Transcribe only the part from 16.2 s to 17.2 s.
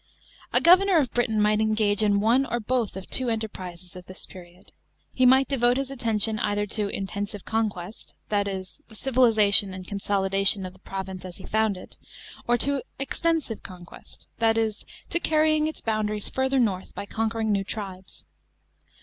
further north by